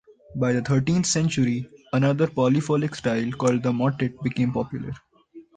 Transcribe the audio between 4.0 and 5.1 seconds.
became popular.